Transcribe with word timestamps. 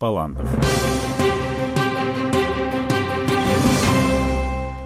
Паландов. 0.00 0.48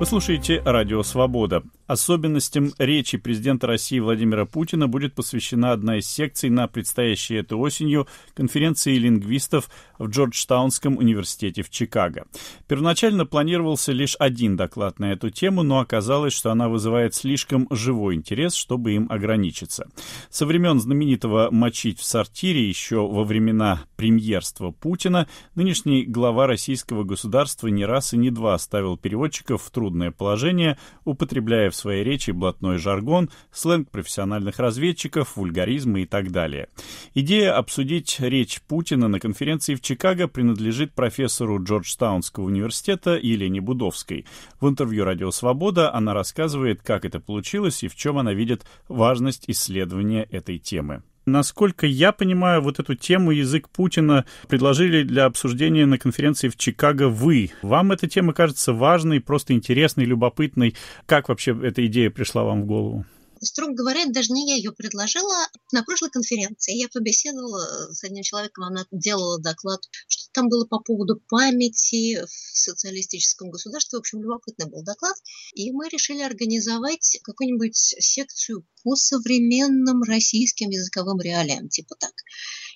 Вы 0.01 0.07
слушаете 0.07 0.61
«Радио 0.65 1.05
Свобода». 1.05 1.63
Особенностям 1.87 2.73
речи 2.79 3.17
президента 3.17 3.69
России 3.69 4.01
Владимира 4.01 4.45
Путина 4.45 4.89
будет 4.89 5.15
посвящена 5.15 5.71
одна 5.71 5.99
из 5.99 6.07
секций 6.07 6.51
на 6.51 6.67
предстоящей 6.67 7.37
этой 7.37 7.57
осенью 7.57 8.09
конференции 8.35 8.97
лингвистов 8.97 9.71
в 9.99 10.09
Джорджтаунском 10.09 10.97
университете 10.97 11.63
в 11.63 11.71
Чикаго. 11.71 12.27
Первоначально 12.67 13.27
планировался 13.27 13.93
лишь 13.93 14.17
один 14.19 14.57
доклад 14.57 14.99
на 14.99 15.13
эту 15.13 15.31
тему, 15.31 15.63
но 15.63 15.81
оказалось, 15.81 16.33
что 16.33 16.51
она 16.51 16.69
вызывает 16.69 17.15
слишком 17.15 17.67
живой 17.71 18.15
интерес, 18.15 18.55
чтобы 18.55 18.93
им 18.93 19.07
ограничиться. 19.11 19.89
Со 20.31 20.47
времен 20.47 20.81
знаменитого 20.81 21.49
«мочить 21.51 21.99
в 21.99 22.05
сортире» 22.05 22.69
еще 22.69 23.07
во 23.07 23.25
времена 23.25 23.85
премьерства 23.97 24.71
Путина 24.71 25.29
нынешний 25.55 26.05
глава 26.05 26.47
российского 26.47 27.05
государства 27.05 27.69
не 27.69 27.85
раз 27.85 28.13
и 28.15 28.17
не 28.17 28.31
два 28.31 28.59
ставил 28.59 28.97
переводчиков 28.97 29.63
в 29.63 29.71
трудное 29.71 30.11
положение, 30.11 30.79
употребляя 31.05 31.71
в 31.71 31.77
своей 31.77 32.05
речи 32.05 32.31
блатной 32.31 32.79
жаргон, 32.79 33.31
сленг 33.53 33.91
профессиональных 33.91 34.59
разведчиков, 34.59 35.37
вульгаризмы 35.37 36.03
и 36.03 36.07
так 36.07 36.31
далее. 36.31 36.69
Идея 37.15 37.57
обсудить 37.57 38.17
речь 38.21 38.61
Путина 38.63 39.09
на 39.09 39.21
конференции 39.21 39.75
в 39.75 39.81
Чикаго 39.85 40.29
принадлежит 40.29 40.95
профессору 40.95 41.63
Джорджтаунского 41.63 42.45
университета 42.45 43.17
Елене 43.17 43.61
Будовской. 43.61 44.25
В 44.59 44.67
интервью 44.67 45.05
«Радио 45.05 45.31
Свобода» 45.31 45.95
она 45.95 46.15
рассказывает, 46.15 46.81
как 46.83 47.05
это 47.05 47.21
получилось 47.21 47.83
и 47.85 47.89
в 47.89 47.95
чем 47.95 48.17
она 48.17 48.33
видит 48.33 48.65
важность 48.89 49.45
исследования 49.47 50.27
этой 50.31 50.59
темы. 50.59 51.03
Насколько 51.27 51.87
я 51.87 52.13
понимаю, 52.13 52.63
вот 52.63 52.79
эту 52.79 52.95
тему 52.95 53.31
«Язык 53.31 53.69
Путина» 53.69 54.25
предложили 54.49 55.03
для 55.03 55.27
обсуждения 55.27 55.85
на 55.85 55.99
конференции 55.99 56.49
в 56.49 56.57
Чикаго 56.57 57.11
вы. 57.11 57.51
Вам 57.61 57.93
эта 57.93 58.09
тема 58.09 58.33
кажется 58.33 58.73
важной, 58.73 59.21
просто 59.21 59.53
интересной, 59.53 60.07
любопытной. 60.07 60.77
Как 61.05 61.29
вообще 61.29 61.55
эта 61.63 61.85
идея 61.87 62.09
пришла 62.09 62.43
вам 62.45 62.63
в 62.63 62.67
голову? 62.67 63.05
Строго 63.45 63.75
говоря, 63.75 64.07
даже 64.07 64.33
не 64.33 64.49
я 64.49 64.57
ее 64.57 64.73
предложила. 64.73 65.49
На 65.73 65.83
прошлой 65.83 66.11
конференции 66.11 66.77
я 66.77 66.89
побеседовала 66.89 67.93
с 67.93 68.03
одним 68.05 68.23
человеком, 68.23 68.65
она 68.65 68.87
делала 68.91 69.41
доклад, 69.41 69.81
что 70.09 70.31
там 70.33 70.49
было 70.49 70.67
по 70.67 70.81
поводу 70.81 71.21
памяти 71.29 72.25
в 72.25 72.59
социалистическом 72.59 73.51
государстве. 73.51 73.99
В 73.99 74.01
общем, 74.01 74.23
любопытный 74.23 74.67
был 74.67 74.83
доклад. 74.83 75.17
И 75.55 75.71
мы 75.73 75.89
решили 75.89 76.23
организовать 76.23 77.19
какую-нибудь 77.23 77.77
секцию 77.77 78.67
по 78.83 78.97
современным 78.97 80.03
российским 80.03 80.71
языковым 80.71 81.21
реалиям, 81.21 81.69
типа 81.69 81.97
так. 81.99 82.13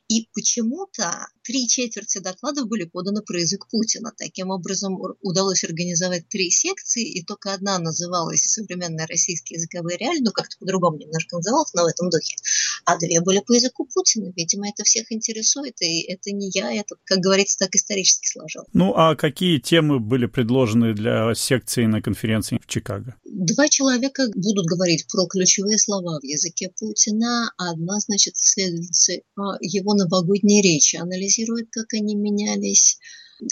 И 0.09 0.29
почему-то 0.33 1.27
три 1.49 1.67
четверти 1.67 2.19
докладов 2.19 2.69
были 2.69 2.85
поданы 2.85 3.23
про 3.23 3.41
язык 3.41 3.69
Путина. 3.71 4.13
Таким 4.19 4.51
образом, 4.51 4.99
удалось 5.23 5.65
организовать 5.65 6.29
три 6.29 6.51
секции, 6.51 7.03
и 7.11 7.25
только 7.25 7.55
одна 7.55 7.79
называлась 7.79 8.43
«Современные 8.43 9.07
российские 9.07 9.57
языковые 9.57 9.97
реалии», 9.97 10.21
ну, 10.21 10.31
как-то 10.31 10.59
по-другому 10.59 10.99
немножко 10.99 11.37
называлась, 11.37 11.73
но 11.73 11.85
в 11.85 11.87
этом 11.87 12.11
духе. 12.11 12.37
А 12.85 12.99
две 12.99 13.23
были 13.23 13.41
по 13.41 13.53
языку 13.53 13.89
Путина. 13.95 14.31
Видимо, 14.37 14.69
это 14.69 14.85
всех 14.85 15.11
интересует, 15.11 15.81
и 15.81 16.03
это 16.03 16.33
не 16.33 16.51
я, 16.53 16.71
это, 16.71 16.97
как 17.05 17.21
говорится, 17.21 17.59
так 17.61 17.75
исторически 17.75 18.29
сложил. 18.29 18.65
Ну, 18.75 18.93
а 18.95 19.17
какие 19.17 19.59
темы 19.59 20.01
были 20.01 20.27
предложены 20.27 20.93
для 20.93 21.35
секции 21.35 21.87
на 21.87 22.03
конференции 22.03 22.61
в 22.63 22.67
Чикаго? 22.67 23.17
Два 23.25 23.69
человека 23.69 24.29
будут 24.35 24.67
говорить 24.67 25.07
про 25.11 25.27
ключевые 25.27 25.79
слова 25.79 26.19
в 26.21 26.25
языке 26.25 26.71
Путина. 26.79 27.51
Одна, 27.57 28.01
значит, 28.01 28.35
исследовательница 28.35 29.13
его 29.61 29.95
новогодние 29.95 30.63
речи, 30.63 30.97
анализирует, 31.39 31.69
как 31.71 31.93
они 31.95 32.15
менялись. 32.15 32.99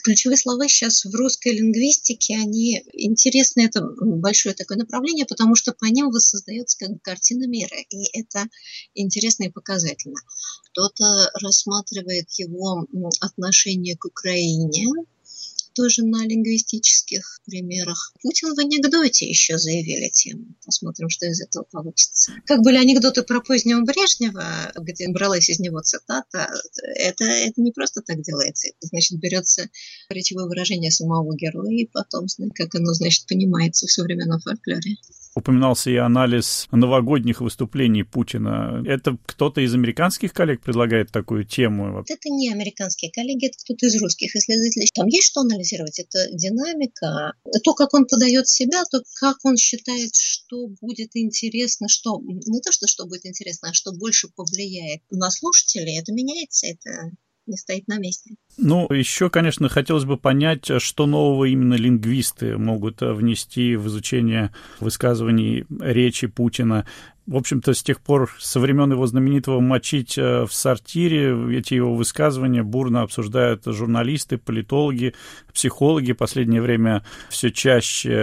Ключевые 0.02 0.36
слова 0.36 0.66
сейчас 0.66 1.04
в 1.04 1.14
русской 1.14 1.52
лингвистике, 1.52 2.34
они 2.34 2.82
интересны, 2.92 3.66
это 3.66 3.88
большое 4.00 4.52
такое 4.52 4.78
направление, 4.78 5.26
потому 5.26 5.54
что 5.54 5.72
по 5.72 5.84
ним 5.84 6.10
воссоздается 6.10 6.76
как 6.78 7.00
картина 7.02 7.46
мира, 7.46 7.76
и 7.90 8.18
это 8.18 8.46
интересно 8.94 9.44
и 9.44 9.50
показательно. 9.50 10.16
Кто-то 10.70 11.30
рассматривает 11.40 12.28
его 12.32 12.84
отношение 13.20 13.96
к 13.96 14.06
Украине, 14.06 14.88
тоже 15.76 16.04
на 16.04 16.26
лингвистических 16.26 17.40
примерах. 17.44 18.12
Путин 18.22 18.54
в 18.54 18.58
анекдоте 18.58 19.28
еще 19.28 19.58
заявили 19.58 20.08
тему. 20.08 20.46
Посмотрим, 20.64 21.10
что 21.10 21.26
из 21.26 21.40
этого 21.40 21.64
получится. 21.70 22.32
Как 22.46 22.62
были 22.62 22.78
анекдоты 22.78 23.22
про 23.22 23.40
позднего 23.40 23.82
Брежнева, 23.82 24.72
где 24.76 25.08
бралась 25.08 25.50
из 25.50 25.60
него 25.60 25.80
цитата, 25.82 26.48
это, 26.96 27.24
это 27.24 27.60
не 27.60 27.72
просто 27.72 28.00
так 28.00 28.22
делается. 28.22 28.68
Это, 28.68 28.86
значит, 28.88 29.18
берется 29.20 29.68
речевое 30.08 30.46
выражение 30.46 30.90
самого 30.90 31.36
героя, 31.36 31.70
и 31.70 31.86
потом, 31.86 32.26
как 32.54 32.74
оно, 32.74 32.94
значит, 32.94 33.26
понимается 33.26 33.86
в 33.86 33.92
современном 33.92 34.40
фольклоре. 34.40 34.96
Упоминался 35.36 35.90
и 35.90 35.96
анализ 35.96 36.66
новогодних 36.72 37.42
выступлений 37.42 38.04
Путина. 38.04 38.82
Это 38.86 39.18
кто-то 39.26 39.60
из 39.60 39.74
американских 39.74 40.32
коллег 40.32 40.62
предлагает 40.62 41.12
такую 41.12 41.44
тему? 41.44 42.02
Это 42.08 42.30
не 42.30 42.50
американские 42.50 43.12
коллеги, 43.12 43.48
это 43.48 43.58
кто-то 43.58 43.84
из 43.84 44.00
русских 44.00 44.34
исследователей. 44.34 44.88
Там 44.94 45.08
есть 45.08 45.26
что 45.26 45.42
анализировать. 45.42 45.98
Это 45.98 46.30
динамика, 46.32 47.34
то, 47.62 47.74
как 47.74 47.92
он 47.92 48.06
подает 48.06 48.48
себя, 48.48 48.82
то, 48.90 49.02
как 49.20 49.36
он 49.44 49.58
считает, 49.58 50.14
что 50.14 50.68
будет 50.80 51.10
интересно, 51.12 51.86
что 51.88 52.18
не 52.22 52.62
то, 52.62 52.72
что, 52.72 52.86
что 52.86 53.04
будет 53.04 53.26
интересно, 53.26 53.68
а 53.68 53.74
что 53.74 53.92
больше 53.92 54.28
повлияет 54.34 55.02
на 55.10 55.30
слушателей. 55.30 55.98
Это 55.98 56.14
меняется, 56.14 56.66
это 56.66 57.12
не 57.46 57.56
стоит 57.56 57.88
на 57.88 57.98
месте. 57.98 58.34
Ну, 58.58 58.86
еще, 58.92 59.30
конечно, 59.30 59.68
хотелось 59.68 60.04
бы 60.04 60.16
понять, 60.16 60.70
что 60.80 61.06
нового 61.06 61.44
именно 61.44 61.74
лингвисты 61.74 62.56
могут 62.56 63.00
внести 63.00 63.76
в 63.76 63.86
изучение 63.88 64.52
высказываний 64.80 65.64
речи 65.80 66.26
Путина. 66.26 66.86
В 67.26 67.34
общем-то, 67.34 67.74
с 67.74 67.82
тех 67.82 68.00
пор, 68.00 68.30
со 68.38 68.60
времен 68.60 68.92
его 68.92 69.04
знаменитого 69.04 69.58
«мочить 69.58 70.16
э, 70.16 70.46
в 70.46 70.52
сортире», 70.52 71.58
эти 71.58 71.74
его 71.74 71.92
высказывания 71.92 72.62
бурно 72.62 73.02
обсуждают 73.02 73.64
журналисты, 73.66 74.38
политологи, 74.38 75.12
психологи. 75.52 76.12
Последнее 76.12 76.62
время 76.62 77.04
все 77.28 77.50
чаще 77.50 78.14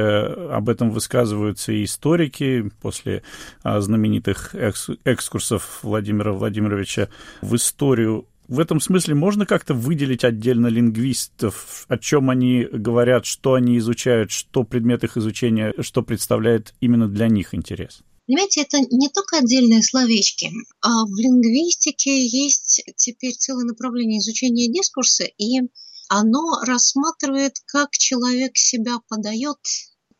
об 0.51 0.69
этом 0.69 0.89
высказываются 0.89 1.73
и 1.73 1.83
историки 1.83 2.71
после 2.81 3.23
э, 3.65 3.79
знаменитых 3.81 4.55
экскурсов 5.03 5.79
Владимира 5.83 6.31
Владимировича 6.31 7.09
в 7.41 7.55
историю 7.55 8.25
в 8.47 8.59
этом 8.59 8.79
смысле 8.79 9.15
можно 9.15 9.45
как-то 9.45 9.73
выделить 9.73 10.23
отдельно 10.23 10.67
лингвистов, 10.67 11.85
о 11.87 11.97
чем 11.97 12.29
они 12.29 12.65
говорят, 12.71 13.25
что 13.25 13.53
они 13.53 13.77
изучают, 13.77 14.31
что 14.31 14.63
предмет 14.63 15.03
их 15.03 15.17
изучения, 15.17 15.73
что 15.79 16.01
представляет 16.03 16.73
именно 16.81 17.07
для 17.07 17.27
них 17.27 17.53
интерес? 17.53 18.01
Понимаете, 18.25 18.61
это 18.61 18.77
не 18.79 19.09
только 19.09 19.39
отдельные 19.39 19.83
словечки, 19.83 20.49
а 20.81 21.05
в 21.05 21.15
лингвистике 21.17 22.25
есть 22.25 22.81
теперь 22.95 23.33
целое 23.33 23.65
направление 23.65 24.19
изучения 24.19 24.71
дискурса, 24.71 25.25
и 25.25 25.59
оно 26.07 26.61
рассматривает, 26.65 27.53
как 27.65 27.91
человек 27.91 28.55
себя 28.55 28.99
подает 29.09 29.57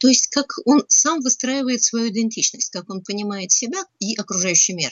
то 0.04 0.10
есть 0.10 0.28
как 0.28 0.56
он 0.66 0.84
сам 0.90 1.22
выстраивает 1.22 1.82
свою 1.82 2.10
идентичность, 2.10 2.72
как 2.72 2.90
он 2.90 3.02
понимает 3.04 3.52
себя 3.52 3.86
и 4.00 4.18
окружающий 4.18 4.74
мир. 4.74 4.92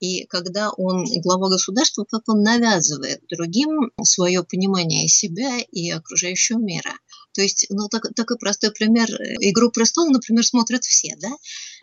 И 0.00 0.24
когда 0.24 0.70
он 0.70 1.04
глава 1.20 1.48
государства, 1.48 2.04
как 2.10 2.28
он 2.28 2.42
навязывает 2.42 3.20
другим 3.30 3.92
свое 4.02 4.42
понимание 4.42 5.06
себя 5.06 5.60
и 5.60 5.92
окружающего 5.92 6.58
мира. 6.58 6.90
То 7.34 7.42
есть, 7.42 7.66
ну, 7.70 7.86
так, 7.88 8.12
такой 8.16 8.36
простой 8.36 8.72
пример. 8.72 9.08
«Игру 9.38 9.70
престолов», 9.70 10.10
например, 10.10 10.44
смотрят 10.44 10.82
все, 10.82 11.14
да? 11.20 11.30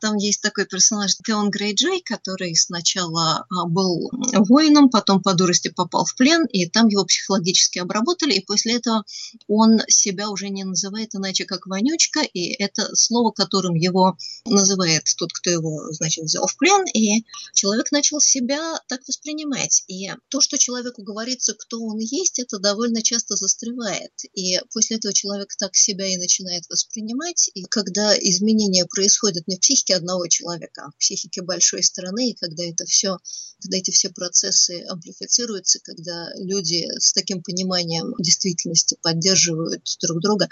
Там 0.01 0.17
есть 0.17 0.41
такой 0.41 0.65
персонаж 0.65 1.15
Теон 1.25 1.49
Грейджей, 1.49 2.01
который 2.01 2.55
сначала 2.55 3.45
а, 3.49 3.65
был 3.65 4.11
воином, 4.33 4.89
потом 4.89 5.21
по 5.21 5.33
дурости 5.33 5.69
попал 5.69 6.05
в 6.05 6.15
плен, 6.15 6.45
и 6.45 6.67
там 6.67 6.87
его 6.87 7.05
психологически 7.05 7.79
обработали, 7.79 8.33
и 8.33 8.45
после 8.45 8.75
этого 8.75 9.03
он 9.47 9.79
себя 9.87 10.29
уже 10.29 10.49
не 10.49 10.63
называет 10.63 11.15
иначе, 11.15 11.45
как 11.45 11.67
«вонючка», 11.67 12.21
и 12.21 12.53
это 12.61 12.95
слово, 12.95 13.31
которым 13.31 13.75
его 13.75 14.17
называет 14.45 15.03
тот, 15.17 15.31
кто 15.33 15.49
его, 15.49 15.91
значит, 15.91 16.25
взял 16.25 16.47
в 16.47 16.57
плен, 16.57 16.85
и 16.93 17.25
человек 17.53 17.91
начал 17.91 18.19
себя 18.19 18.79
так 18.87 19.01
воспринимать. 19.07 19.83
И 19.87 20.11
то, 20.29 20.41
что 20.41 20.57
человеку 20.57 21.03
говорится, 21.03 21.53
кто 21.53 21.81
он 21.81 21.99
есть, 21.99 22.39
это 22.39 22.59
довольно 22.59 23.01
часто 23.01 23.35
застревает. 23.35 24.11
И 24.33 24.59
после 24.73 24.97
этого 24.97 25.13
человек 25.13 25.55
так 25.57 25.75
себя 25.75 26.07
и 26.07 26.17
начинает 26.17 26.63
воспринимать. 26.69 27.49
И 27.53 27.63
когда 27.63 28.17
изменения 28.17 28.85
происходят 28.85 29.47
не 29.47 29.57
в 29.57 29.59
психике 29.85 29.95
одного 29.95 30.27
человека, 30.27 30.85
а 30.85 30.91
в 30.91 30.97
психике 30.97 31.41
большой 31.41 31.83
страны, 31.83 32.31
и 32.31 32.35
когда 32.35 32.63
это 32.63 32.85
все, 32.85 33.17
когда 33.61 33.77
эти 33.77 33.91
все 33.91 34.09
процессы 34.09 34.83
амплифицируются, 34.89 35.79
когда 35.83 36.29
люди 36.37 36.87
с 36.99 37.13
таким 37.13 37.41
пониманием 37.43 38.13
действительности 38.19 38.97
поддерживают 39.01 39.83
друг 40.01 40.21
друга, 40.21 40.49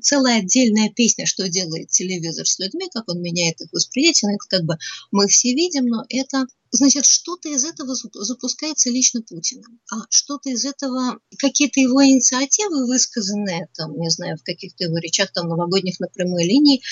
целая 0.00 0.40
отдельная 0.40 0.90
песня, 0.90 1.26
что 1.26 1.48
делает 1.48 1.90
телевизор 1.90 2.46
с 2.46 2.58
людьми, 2.58 2.88
как 2.92 3.08
он 3.08 3.20
меняет 3.20 3.60
их 3.60 3.68
восприятие. 3.72 4.30
Ну, 4.30 4.36
это 4.36 4.46
как 4.48 4.64
бы 4.64 4.76
мы 5.10 5.26
все 5.28 5.54
видим, 5.54 5.86
но 5.86 6.04
это 6.08 6.46
Значит, 6.72 7.04
что-то 7.04 7.48
из 7.48 7.64
этого 7.64 7.94
запускается 7.94 8.90
лично 8.90 9.22
Путиным, 9.22 9.80
а 9.90 10.02
что-то 10.10 10.50
из 10.50 10.64
этого, 10.64 11.18
какие-то 11.38 11.80
его 11.80 12.04
инициативы, 12.04 12.86
высказанные, 12.86 13.68
там, 13.74 13.98
не 13.98 14.10
знаю, 14.10 14.36
в 14.36 14.42
каких-то 14.42 14.84
его 14.84 14.98
речах, 14.98 15.32
там, 15.32 15.48
новогодних 15.48 16.00
на 16.00 16.08
прямой 16.08 16.44
линии, 16.44 16.82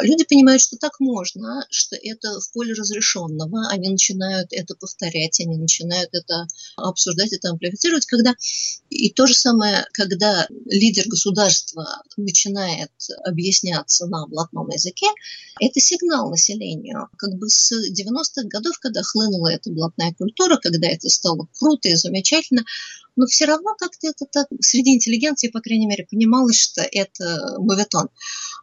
люди 0.00 0.24
понимают, 0.24 0.62
что 0.62 0.76
так 0.76 1.00
можно, 1.00 1.66
что 1.70 1.96
это 1.96 2.40
в 2.40 2.52
поле 2.52 2.74
разрешенного, 2.74 3.68
они 3.68 3.88
начинают 3.88 4.52
это 4.52 4.74
повторять, 4.76 5.40
они 5.40 5.56
начинают 5.56 6.10
это 6.12 6.46
обсуждать, 6.76 7.32
это 7.32 7.50
амплифицировать, 7.50 8.06
когда 8.06 8.34
и 8.90 9.10
то 9.10 9.26
же 9.26 9.34
самое, 9.34 9.86
когда 9.92 10.46
лидер 10.66 11.08
государства 11.08 12.02
начинает 12.16 12.92
объясняться 13.24 14.06
на 14.06 14.26
блатном 14.26 14.68
языке, 14.68 15.06
это 15.60 15.80
сигнал 15.80 16.30
населению. 16.30 17.08
Как 17.16 17.34
бы 17.34 17.48
с 17.48 17.72
90-х 17.72 18.48
годов, 18.48 18.78
когда 18.78 19.02
хлынула 19.24 19.52
эта 19.52 19.70
блатная 19.70 20.12
культура, 20.14 20.56
когда 20.56 20.88
это 20.88 21.08
стало 21.08 21.48
круто 21.58 21.88
и 21.88 21.94
замечательно, 21.94 22.64
но 23.16 23.26
все 23.26 23.44
равно 23.44 23.74
как-то 23.78 24.08
это 24.08 24.26
так 24.30 24.48
среди 24.60 24.94
интеллигенции, 24.94 25.48
по 25.48 25.60
крайней 25.60 25.86
мере, 25.86 26.06
понималось, 26.10 26.60
что 26.60 26.82
это 26.82 27.56
моветон. 27.58 28.08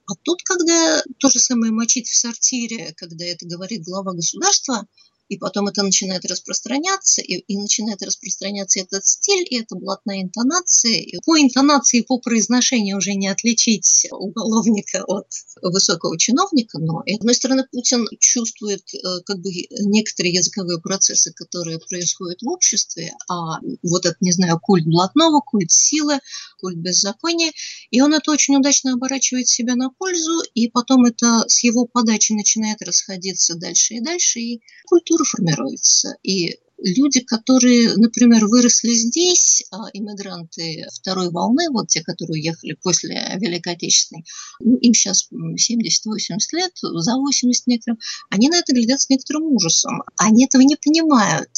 А 0.08 0.13
тут, 0.24 0.44
когда 0.44 1.02
то 1.19 1.30
же 1.30 1.40
самое 1.40 1.72
мочить 1.72 2.08
в 2.08 2.16
сортире, 2.16 2.94
когда 2.98 3.25
это 3.25 3.46
говорит 3.46 3.84
глава 3.84 4.13
государства, 4.13 4.88
и 5.31 5.38
потом 5.38 5.69
это 5.69 5.81
начинает 5.81 6.25
распространяться, 6.25 7.22
и, 7.22 7.36
и 7.36 7.57
начинает 7.57 8.01
распространяться 8.01 8.81
этот 8.81 9.06
стиль, 9.06 9.48
и 9.50 9.62
это 9.62 9.75
блатная 9.75 10.24
интонация. 10.24 10.92
И 10.92 11.18
по 11.25 11.39
интонации, 11.39 12.01
по 12.01 12.19
произношению 12.19 12.98
уже 12.98 13.13
не 13.13 13.30
отличить 13.30 14.07
уголовника 14.12 15.06
от 15.07 15.28
высокого 15.62 16.18
чиновника, 16.18 16.80
но, 16.80 17.01
с 17.06 17.16
одной 17.16 17.33
стороны, 17.33 17.66
Путин 17.72 18.06
чувствует 18.19 18.83
э, 18.94 18.98
как 19.25 19.39
бы 19.39 19.51
некоторые 19.80 20.33
языковые 20.33 20.81
процессы, 20.81 21.31
которые 21.31 21.80
происходят 21.80 22.42
в 22.42 22.50
обществе, 22.50 23.13
а 23.30 23.62
вот 23.83 24.06
этот, 24.06 24.19
не 24.19 24.33
знаю, 24.33 24.60
культ 24.62 24.86
блатного, 24.86 25.39
культ 25.39 25.72
силы, 25.72 26.19
культ 26.60 26.75
беззакония, 26.75 27.54
и 27.89 28.01
он 28.01 28.13
это 28.13 28.31
очень 28.31 28.57
удачно 28.57 28.95
оборачивает 28.95 29.48
себя 29.48 29.75
на 29.75 29.92
пользу, 29.92 30.42
и 30.56 30.68
потом 30.68 31.06
это 31.06 31.45
с 31.48 31.63
его 31.63 31.86
подачи 31.86 32.33
начинает 32.33 32.81
расходиться 32.81 33.56
дальше 33.56 33.94
и 33.94 34.01
дальше, 34.01 34.39
и 34.42 34.62
культура 34.86 35.20
культура 35.21 35.23
формируется. 35.23 36.15
И 36.23 36.57
люди, 36.77 37.21
которые, 37.21 37.95
например, 37.95 38.47
выросли 38.47 38.89
здесь, 38.89 39.63
а, 39.71 39.89
иммигранты 39.94 40.88
второй 40.94 41.29
волны, 41.29 41.69
вот 41.71 41.88
те, 41.88 42.01
которые 42.01 42.41
уехали 42.41 42.77
после 42.81 43.38
Великой 43.39 43.73
Отечественной, 43.73 44.25
ну, 44.59 44.77
им 44.77 44.94
сейчас 44.94 45.29
70-80 45.31 46.53
лет, 46.53 46.71
за 46.81 47.15
80 47.18 47.68
некоторым, 47.68 48.00
они 48.29 48.50
на 48.50 48.57
это 48.57 48.73
глядят 48.73 49.01
с 49.01 49.09
некоторым 49.09 49.44
ужасом. 49.53 50.01
Они 50.18 50.45
этого 50.45 50.62
не 50.62 50.75
понимают. 50.75 51.50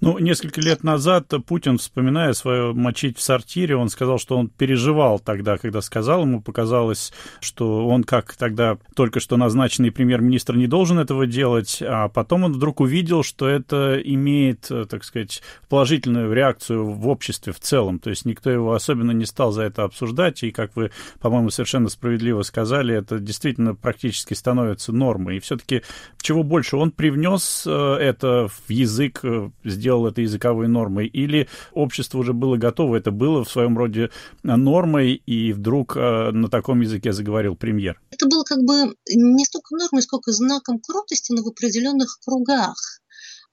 Ну, 0.00 0.18
несколько 0.18 0.60
лет 0.60 0.84
назад 0.84 1.32
Путин, 1.46 1.78
вспоминая 1.78 2.32
свое 2.32 2.72
мочить 2.72 3.18
в 3.18 3.22
сортире, 3.22 3.76
он 3.76 3.88
сказал, 3.88 4.18
что 4.18 4.36
он 4.36 4.48
переживал 4.48 5.18
тогда, 5.18 5.58
когда 5.58 5.80
сказал, 5.80 6.22
ему 6.22 6.40
показалось, 6.40 7.12
что 7.40 7.86
он, 7.86 8.04
как 8.04 8.34
тогда 8.36 8.78
только 8.94 9.20
что 9.20 9.36
назначенный 9.36 9.90
премьер-министр, 9.90 10.56
не 10.56 10.66
должен 10.66 10.98
этого 10.98 11.26
делать, 11.26 11.82
а 11.82 12.08
потом 12.08 12.44
он 12.44 12.52
вдруг 12.52 12.80
увидел, 12.80 13.22
что 13.22 13.48
это 13.48 14.00
имеет, 14.02 14.70
так 14.88 15.04
сказать, 15.04 15.42
положительную 15.68 16.32
реакцию 16.32 16.90
в 16.90 17.08
обществе 17.08 17.52
в 17.52 17.60
целом, 17.60 17.98
то 17.98 18.10
есть 18.10 18.24
никто 18.24 18.50
его 18.50 18.74
особенно 18.74 19.10
не 19.10 19.26
стал 19.26 19.52
за 19.52 19.62
это 19.62 19.84
обсуждать, 19.84 20.42
и, 20.42 20.50
как 20.50 20.76
вы, 20.76 20.90
по-моему, 21.20 21.50
совершенно 21.50 21.88
справедливо 21.88 22.42
сказали, 22.42 22.94
это 22.94 23.18
действительно 23.18 23.74
практически 23.74 24.34
становится 24.34 24.92
нормой, 24.92 25.36
и 25.36 25.40
все-таки 25.40 25.82
чего 26.20 26.42
больше 26.42 26.76
он 26.76 26.90
привнес 26.90 27.64
э, 27.66 27.94
это 28.00 28.48
в 28.48 28.70
язык 28.70 29.20
э, 29.22 29.50
сделал 29.64 30.06
это 30.06 30.20
языковой 30.20 30.68
нормой, 30.68 31.06
или 31.06 31.48
общество 31.72 32.18
уже 32.18 32.32
было 32.32 32.56
готово, 32.56 32.96
это 32.96 33.10
было 33.10 33.44
в 33.44 33.50
своем 33.50 33.76
роде 33.76 34.10
нормой, 34.42 35.14
и 35.26 35.52
вдруг 35.52 35.96
э, 35.96 36.30
на 36.30 36.48
таком 36.48 36.80
языке 36.80 37.12
заговорил 37.12 37.56
премьер? 37.56 38.00
Это 38.10 38.26
было 38.26 38.44
как 38.44 38.58
бы 38.58 38.94
не 39.08 39.44
столько 39.44 39.76
нормой, 39.76 40.02
сколько 40.02 40.32
знаком 40.32 40.80
крутости, 40.80 41.32
но 41.32 41.42
в 41.42 41.48
определенных 41.48 42.18
кругах 42.24 42.76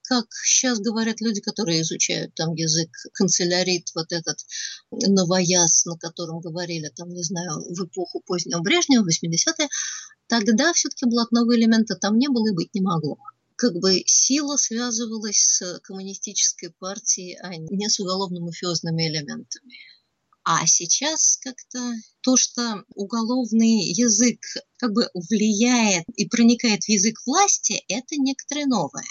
как 0.07 0.25
сейчас 0.46 0.80
говорят 0.80 1.19
люди, 1.19 1.42
которые 1.42 1.81
изучают 1.81 2.36
там 2.36 2.54
язык, 2.54 2.90
канцелярит, 3.13 3.90
вот 3.96 4.12
этот 4.12 4.38
новояз, 4.92 5.86
на 5.86 5.98
котором 5.98 6.40
говорили, 6.42 6.92
там, 6.96 7.10
не 7.10 7.24
знаю, 7.24 7.50
в 7.69 7.86
эпоху 7.86 8.22
позднего 8.25 8.62
Брежнева, 8.62 9.04
80-е, 9.04 9.68
тогда 10.28 10.74
все-таки 10.74 11.06
блатного 11.06 11.56
элемента 11.56 11.96
там 11.96 12.18
не 12.18 12.28
было 12.28 12.50
и 12.50 12.54
быть 12.54 12.74
не 12.74 12.81
могло 12.81 13.18
как 13.56 13.74
бы 13.75 14.04
сила 14.06 14.57
связывалась 14.57 15.38
с 15.38 15.80
коммунистической 15.81 16.72
партией, 16.80 17.38
а 17.42 17.56
не 17.56 17.90
с 17.90 18.00
уголовно-мафиозными 18.00 19.07
элементами. 19.07 19.75
А 20.44 20.68
сейчас 20.68 21.38
как-то 21.42 21.80
то, 22.22 22.38
что 22.38 22.84
уголовный 22.94 23.92
язык 23.92 24.40
как 24.78 24.94
бы 24.94 25.10
влияет 25.13 26.06
и 26.16 26.28
проникает 26.28 26.84
в 26.84 26.90
язык 26.90 27.18
власти, 27.25 27.84
это 27.88 28.16
некоторое 28.18 28.68
новое. 28.68 29.04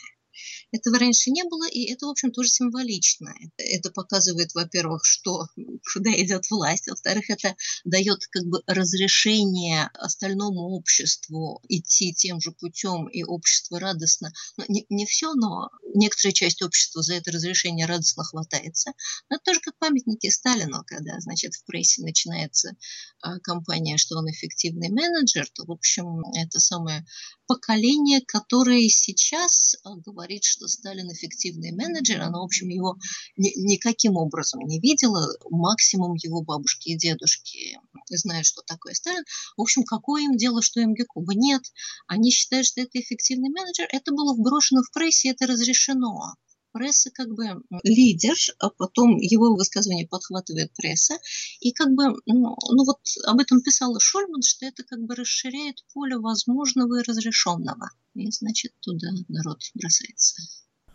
Этого 0.72 0.98
раньше 0.98 1.30
не 1.30 1.44
было, 1.44 1.68
и 1.68 1.90
это, 1.90 2.06
в 2.06 2.10
общем, 2.10 2.32
тоже 2.32 2.48
символично. 2.48 3.34
Это 3.56 3.90
показывает, 3.90 4.54
во-первых, 4.54 5.04
что 5.04 5.46
куда 5.92 6.10
идет 6.12 6.50
власть, 6.50 6.88
во-вторых, 6.88 7.30
это 7.30 7.54
дает 7.84 8.26
как 8.30 8.44
бы 8.44 8.62
разрешение 8.66 9.90
остальному 9.94 10.76
обществу 10.76 11.62
идти 11.68 12.12
тем 12.12 12.40
же 12.40 12.52
путем, 12.52 13.06
и 13.06 13.22
общество 13.22 13.78
радостно. 13.78 14.32
Ну, 14.56 14.64
не, 14.68 14.86
не 14.88 15.06
все, 15.06 15.34
но 15.34 15.70
некоторая 15.94 16.32
часть 16.32 16.62
общества 16.62 17.02
за 17.02 17.14
это 17.14 17.30
разрешение 17.30 17.86
радостно 17.86 18.24
хватается. 18.24 18.92
Но 19.28 19.36
это 19.36 19.44
тоже 19.44 19.60
как 19.60 19.78
памятники 19.78 20.30
Сталину, 20.30 20.82
когда, 20.86 21.18
значит, 21.20 21.54
в 21.54 21.64
прессе 21.64 22.02
начинается 22.02 22.72
а, 23.20 23.38
кампания, 23.40 23.96
что 23.96 24.16
он 24.16 24.30
эффективный 24.30 24.88
менеджер, 24.88 25.46
то, 25.54 25.64
в 25.64 25.72
общем, 25.72 26.20
это 26.34 26.60
самое 26.60 27.06
поколение, 27.46 28.20
которое 28.20 28.88
сейчас 28.88 29.76
а, 29.84 29.96
говорит, 29.96 30.44
что 30.44 30.66
Сталин 30.68 31.10
эффективный 31.12 31.72
менеджер, 31.72 32.20
она, 32.20 32.40
в 32.40 32.44
общем, 32.44 32.68
его 32.68 32.96
ни, 33.36 33.52
никаким 33.56 34.16
образом 34.16 34.60
не 34.60 34.80
видела. 34.80 35.26
Максимум 35.50 36.14
его 36.14 36.42
бабушки 36.42 36.90
и 36.90 36.96
дедушки 36.96 37.78
знают, 38.10 38.46
что 38.46 38.62
такое 38.62 38.94
Сталин. 38.94 39.24
В 39.56 39.62
общем, 39.62 39.84
какое 39.84 40.24
им 40.24 40.36
дело, 40.36 40.62
что 40.62 40.80
им 40.80 40.94
Гекуба? 40.94 41.34
Нет. 41.34 41.62
Они 42.06 42.30
считают, 42.30 42.66
что 42.66 42.80
это 42.80 43.00
эффективный 43.00 43.50
менеджер. 43.50 43.88
Это 43.90 44.12
было 44.12 44.34
вброшено 44.34 44.82
в 44.82 44.92
прессе, 44.92 45.30
это 45.30 45.46
разрешено 45.46 46.34
пресса 46.74 47.10
как 47.12 47.28
бы 47.28 47.62
лидер, 47.84 48.34
а 48.58 48.68
потом 48.68 49.16
его 49.16 49.54
высказывание 49.54 50.08
подхватывает 50.08 50.72
пресса. 50.74 51.14
И 51.60 51.72
как 51.72 51.94
бы, 51.94 52.04
ну, 52.26 52.56
ну 52.70 52.84
вот 52.84 52.98
об 53.24 53.38
этом 53.38 53.62
писала 53.62 53.98
Шульман, 54.00 54.42
что 54.42 54.66
это 54.66 54.82
как 54.82 55.00
бы 55.00 55.14
расширяет 55.14 55.84
поле 55.94 56.18
возможного 56.18 57.00
и 57.00 57.04
разрешенного. 57.04 57.90
И 58.14 58.30
значит, 58.30 58.72
туда 58.80 59.08
народ 59.28 59.60
бросается. 59.74 60.42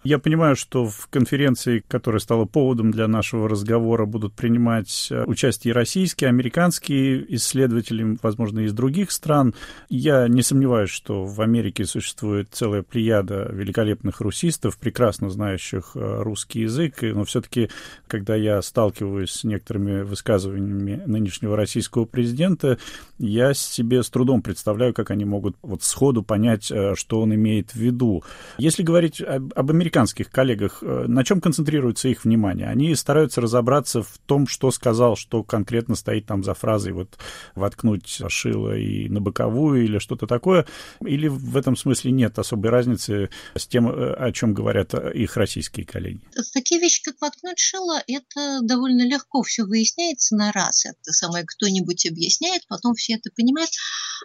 Я 0.03 0.17
понимаю, 0.17 0.55
что 0.55 0.85
в 0.85 1.07
конференции, 1.09 1.83
которая 1.85 2.19
стала 2.19 2.45
поводом 2.45 2.91
для 2.91 3.07
нашего 3.07 3.49
разговора, 3.49 4.05
будут 4.05 4.33
принимать 4.33 5.09
э, 5.11 5.25
участие 5.25 5.73
российские, 5.73 6.29
американские 6.29 7.35
исследователи, 7.35 8.17
возможно, 8.21 8.61
из 8.61 8.71
других 8.71 9.11
стран. 9.11 9.53
Я 9.89 10.29
не 10.29 10.41
сомневаюсь, 10.41 10.89
что 10.89 11.25
в 11.25 11.41
Америке 11.41 11.83
существует 11.83 12.47
целая 12.51 12.81
плеяда 12.81 13.49
великолепных 13.51 14.21
русистов, 14.21 14.77
прекрасно 14.77 15.29
знающих 15.29 15.91
э, 15.95 16.21
русский 16.21 16.61
язык, 16.61 17.01
но 17.01 17.25
все-таки, 17.25 17.69
когда 18.07 18.35
я 18.35 18.61
сталкиваюсь 18.61 19.31
с 19.31 19.43
некоторыми 19.43 20.03
высказываниями 20.03 21.03
нынешнего 21.05 21.57
российского 21.57 22.05
президента, 22.05 22.77
я 23.17 23.53
себе 23.53 24.01
с 24.01 24.09
трудом 24.09 24.41
представляю, 24.41 24.93
как 24.93 25.11
они 25.11 25.25
могут 25.25 25.57
вот 25.61 25.83
сходу 25.83 26.23
понять, 26.23 26.71
э, 26.71 26.95
что 26.95 27.19
он 27.19 27.35
имеет 27.35 27.71
в 27.71 27.75
виду. 27.75 28.23
Если 28.57 28.81
говорить 28.81 29.19
об, 29.21 29.51
об 29.55 29.71
американских 29.89 30.29
коллегах, 30.29 30.83
э, 30.83 31.05
на 31.07 31.23
чем 31.23 31.41
концентрируется 31.41 32.09
их 32.09 32.23
внимание? 32.23 32.67
Они 32.67 32.93
стараются 32.95 33.41
разобраться 33.41 34.03
в 34.03 34.19
том, 34.25 34.47
что 34.47 34.71
сказал, 34.71 35.15
что 35.15 35.43
конкретно 35.43 35.95
стоит 35.95 36.27
там 36.27 36.43
за 36.43 36.53
фразой, 36.53 36.93
вот 36.93 37.17
воткнуть 37.55 38.21
шило 38.27 38.77
и 38.77 39.09
на 39.09 39.19
боковую 39.19 39.83
или 39.83 39.97
что-то 39.97 40.27
такое, 40.27 40.67
или 41.03 41.27
в 41.27 41.57
этом 41.57 41.75
смысле 41.75 42.11
нет 42.11 42.37
особой 42.37 42.69
разницы 42.69 43.29
с 43.55 43.65
тем, 43.65 43.89
э, 43.89 44.13
о 44.13 44.31
чем 44.31 44.53
говорят 44.53 44.93
их 44.93 45.35
российские 45.37 45.85
коллеги? 45.85 46.21
Такие 46.53 46.79
вещи, 46.79 47.01
как 47.03 47.15
воткнуть 47.21 47.59
шило, 47.59 48.01
это 48.07 48.59
довольно 48.61 49.07
легко 49.07 49.41
все 49.41 49.63
выясняется 49.63 50.35
на 50.35 50.51
раз. 50.51 50.85
Это 50.85 51.11
самое 51.11 51.45
кто-нибудь 51.45 52.05
объясняет, 52.05 52.61
потом 52.67 52.93
все 52.93 53.13
это 53.13 53.31
понимают. 53.35 53.71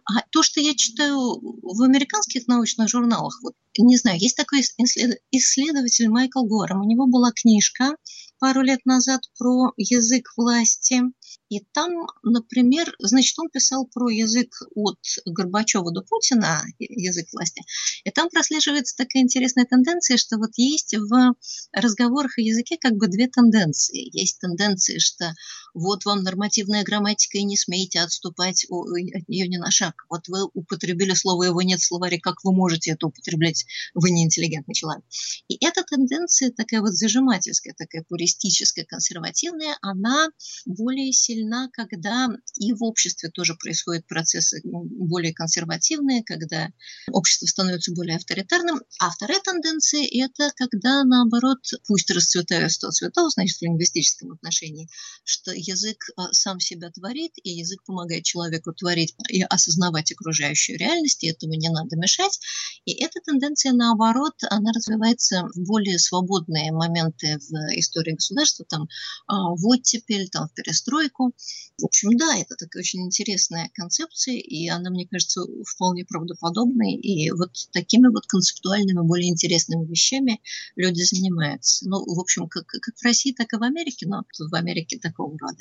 А 0.04 0.20
то, 0.30 0.42
что 0.42 0.60
я 0.60 0.74
читаю 0.74 1.18
в 1.62 1.82
американских 1.82 2.46
научных 2.48 2.88
журналах, 2.88 3.38
вот, 3.42 3.54
не 3.78 3.96
знаю, 3.96 4.18
есть 4.18 4.36
такой 4.36 4.60
исследователь 4.60 6.08
Майкл 6.08 6.44
Гором, 6.44 6.80
у 6.80 6.88
него 6.88 7.06
была 7.06 7.32
книжка 7.32 7.96
пару 8.38 8.62
лет 8.62 8.84
назад 8.84 9.22
про 9.38 9.72
язык 9.76 10.32
власти– 10.36 11.02
И 11.48 11.60
там, 11.72 12.06
например, 12.22 12.94
значит, 12.98 13.38
он 13.38 13.48
писал 13.48 13.86
про 13.86 14.08
язык 14.08 14.54
от 14.74 14.98
Горбачева 15.26 15.92
до 15.92 16.02
Путина, 16.02 16.64
язык 16.78 17.28
власти, 17.32 17.62
и 18.04 18.10
там 18.10 18.28
прослеживается 18.28 18.96
такая 18.96 19.22
интересная 19.22 19.64
тенденция, 19.64 20.16
что 20.16 20.38
вот 20.38 20.50
есть 20.56 20.94
в 20.96 21.34
разговорах 21.72 22.38
о 22.38 22.40
языке 22.40 22.76
как 22.80 22.94
бы 22.94 23.08
две 23.08 23.28
тенденции. 23.28 24.08
Есть 24.16 24.40
тенденция, 24.40 24.98
что 24.98 25.32
вот 25.74 26.04
вам 26.04 26.22
нормативная 26.22 26.84
грамматика, 26.84 27.38
и 27.38 27.44
не 27.44 27.56
смейте 27.56 28.00
отступать 28.00 28.64
от 28.70 29.28
нее 29.28 29.48
ни 29.48 29.56
на 29.56 29.70
шаг. 29.70 29.94
Вот 30.08 30.28
вы 30.28 30.44
употребили 30.54 31.14
слово, 31.14 31.44
его 31.44 31.62
нет 31.62 31.80
в 31.80 31.86
словаре, 31.86 32.18
как 32.18 32.44
вы 32.44 32.54
можете 32.54 32.92
это 32.92 33.06
употреблять? 33.06 33.64
Вы 33.94 34.10
не 34.10 34.24
интеллигентный 34.24 34.74
человек. 34.74 35.04
И 35.48 35.64
эта 35.64 35.82
тенденция 35.82 36.50
такая 36.50 36.80
вот 36.80 36.94
зажимательская, 36.94 37.74
такая 37.76 38.04
пуристическая, 38.08 38.84
консервативная, 38.84 39.76
она 39.82 40.28
более 40.66 41.12
сильна, 41.24 41.68
когда 41.72 42.28
и 42.56 42.72
в 42.72 42.82
обществе 42.82 43.30
тоже 43.30 43.54
происходят 43.54 44.06
процессы 44.06 44.60
более 44.64 45.32
консервативные, 45.32 46.22
когда 46.22 46.70
общество 47.10 47.46
становится 47.46 47.92
более 47.92 48.16
авторитарным. 48.16 48.80
А 49.00 49.10
вторая 49.10 49.40
тенденция– 49.40 50.06
это 50.12 50.50
когда, 50.56 51.04
наоборот, 51.04 51.58
пусть 51.86 52.10
расцветает 52.10 52.70
сто 52.72 52.90
цветов, 52.90 53.32
значит, 53.32 53.56
в 53.56 53.62
лингвистическом 53.62 54.32
отношении, 54.32 54.88
что 55.24 55.52
язык 55.52 56.04
а, 56.16 56.32
сам 56.32 56.60
себя 56.60 56.90
творит, 56.90 57.32
и 57.42 57.50
язык 57.50 57.82
помогает 57.84 58.24
человеку 58.24 58.72
творить 58.72 59.14
и 59.28 59.42
осознавать 59.42 60.12
окружающую 60.12 60.78
реальность, 60.78 61.24
и 61.24 61.28
этому 61.28 61.54
не 61.54 61.68
надо 61.70 61.96
мешать. 61.96 62.38
И 62.84 62.92
эта 63.02 63.20
тенденция, 63.20 63.72
наоборот, 63.72 64.34
она 64.50 64.72
развивается 64.72 65.44
в 65.54 65.66
более 65.66 65.98
свободные 65.98 66.72
моменты 66.72 67.38
в 67.38 67.78
истории 67.78 68.12
государства, 68.12 68.66
там, 68.68 68.88
а, 69.26 69.50
в 69.54 69.66
оттепель, 69.66 70.28
там, 70.28 70.48
в 70.48 70.54
перестройку. 70.54 71.13
В 71.18 71.84
общем, 71.84 72.16
да, 72.16 72.36
это 72.36 72.56
такая 72.56 72.80
очень 72.80 73.02
интересная 73.02 73.70
концепция, 73.74 74.36
и 74.36 74.68
она, 74.68 74.90
мне 74.90 75.06
кажется, 75.06 75.42
вполне 75.66 76.04
правдоподобной, 76.04 76.94
и 76.94 77.30
вот 77.30 77.50
такими 77.72 78.08
вот 78.08 78.26
концептуальными, 78.26 79.06
более 79.06 79.30
интересными 79.30 79.86
вещами 79.86 80.40
люди 80.76 81.02
занимаются. 81.02 81.88
Ну, 81.88 81.98
в 82.04 82.20
общем, 82.20 82.48
как, 82.48 82.66
как 82.66 82.94
в 82.96 83.04
России, 83.04 83.32
так 83.32 83.52
и 83.52 83.56
в 83.56 83.62
Америке, 83.62 84.06
но 84.06 84.22
в 84.38 84.54
Америке 84.54 84.98
такого 84.98 85.36
рода 85.38 85.54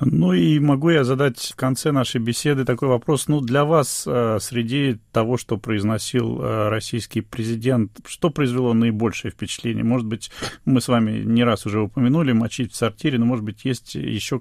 ну 0.00 0.32
и 0.32 0.58
могу 0.58 0.90
я 0.90 1.04
задать 1.04 1.38
в 1.38 1.56
конце 1.56 1.90
нашей 1.90 2.20
беседы 2.20 2.64
такой 2.64 2.88
вопрос. 2.88 3.26
Ну, 3.28 3.40
для 3.40 3.64
вас 3.64 4.04
э, 4.06 4.38
среди 4.40 4.98
того, 5.12 5.36
что 5.36 5.56
произносил 5.56 6.40
э, 6.40 6.68
российский 6.68 7.20
президент, 7.20 7.98
что 8.06 8.30
произвело 8.30 8.74
наибольшее 8.74 9.32
впечатление? 9.32 9.82
Может 9.82 10.06
быть, 10.06 10.30
мы 10.64 10.80
с 10.80 10.88
вами 10.88 11.24
не 11.24 11.42
раз 11.42 11.66
уже 11.66 11.80
упомянули 11.80 12.32
мочить 12.32 12.72
в 12.72 12.76
сортире, 12.76 13.18
но, 13.18 13.26
может 13.26 13.44
быть, 13.44 13.64
есть 13.64 13.96
еще 13.96 14.38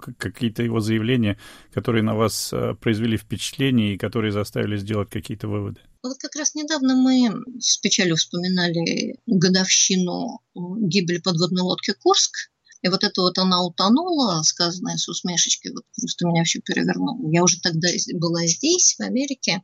какие-то 0.47 0.63
его 0.63 0.79
заявления, 0.79 1.37
которые 1.73 2.03
на 2.03 2.15
вас 2.15 2.51
э, 2.53 2.75
произвели 2.81 3.17
впечатление 3.17 3.93
и 3.93 3.97
которые 3.97 4.31
заставили 4.31 4.77
сделать 4.77 5.09
какие-то 5.09 5.47
выводы? 5.47 5.81
Вот 6.03 6.17
как 6.19 6.35
раз 6.35 6.55
недавно 6.55 6.95
мы 6.95 7.29
с 7.59 7.77
печалью 7.77 8.15
вспоминали 8.15 9.17
годовщину 9.25 10.39
гибели 10.55 11.19
подводной 11.19 11.63
лодки 11.63 11.93
«Курск», 12.01 12.49
и 12.83 12.89
вот 12.89 13.03
это 13.03 13.21
вот 13.21 13.37
она 13.39 13.63
утонула, 13.63 14.41
сказанное 14.43 14.97
с 14.97 15.09
усмешечкой, 15.09 15.73
вот 15.73 15.83
просто 15.95 16.27
меня 16.27 16.43
все 16.43 16.61
перевернуло. 16.61 17.17
Я 17.31 17.43
уже 17.43 17.59
тогда 17.59 17.89
была 18.13 18.45
здесь, 18.45 18.95
в 18.97 19.01
Америке, 19.01 19.63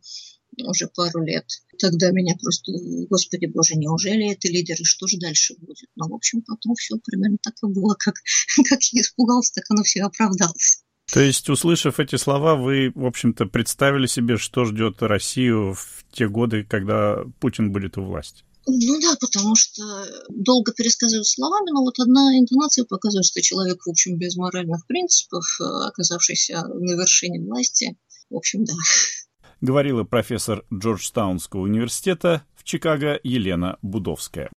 уже 0.64 0.88
пару 0.88 1.24
лет. 1.24 1.46
Тогда 1.80 2.12
меня 2.12 2.36
просто, 2.42 2.72
господи 3.10 3.46
боже, 3.48 3.76
неужели 3.76 4.32
это 4.32 4.48
лидер, 4.48 4.76
и 4.80 4.84
что 4.84 5.08
же 5.08 5.18
дальше 5.18 5.56
будет? 5.60 5.90
Ну, 5.96 6.10
в 6.10 6.14
общем, 6.14 6.42
потом 6.42 6.76
все 6.76 6.96
примерно 7.04 7.38
так 7.42 7.56
и 7.64 7.68
было, 7.68 7.96
как, 7.98 8.16
как 8.70 8.82
я 8.92 9.02
испугался, 9.02 9.54
так 9.56 9.66
оно 9.70 9.84
все 9.84 10.04
оправдалось. 10.04 10.84
То 11.12 11.20
есть, 11.20 11.50
услышав 11.50 12.00
эти 12.00 12.16
слова, 12.16 12.56
вы, 12.56 12.92
в 12.96 13.06
общем-то, 13.06 13.46
представили 13.46 14.08
себе, 14.08 14.38
что 14.38 14.66
ждет 14.66 15.02
Россию 15.02 15.74
в 15.74 16.06
те 16.12 16.28
годы, 16.28 16.64
когда 16.64 17.18
Путин 17.40 17.72
будет 17.72 17.98
у 17.98 18.04
власти? 18.04 18.44
Ну 18.66 19.00
да, 19.02 19.16
потому 19.20 19.56
что 19.56 19.84
долго 20.30 20.72
пересказывать 20.72 21.28
словами, 21.28 21.72
но 21.72 21.82
вот 21.82 22.00
одна 22.00 22.40
интонация 22.40 22.86
показывает, 22.86 23.26
что 23.26 23.42
человек, 23.42 23.86
в 23.86 23.90
общем, 23.90 24.18
без 24.18 24.38
моральных 24.38 24.88
принципов, 24.88 25.44
э, 25.60 25.64
оказавшийся 25.64 26.64
на 26.68 26.94
вершине 26.94 27.42
власти, 27.42 27.98
в 28.30 28.38
общем, 28.38 28.64
да. 28.64 28.74
Говорила 29.64 30.04
профессор 30.04 30.66
Джорджтаунского 30.74 31.62
университета 31.62 32.44
в 32.54 32.66
Чикаго 32.66 33.18
Елена 33.24 33.78
Будовская. 33.82 34.52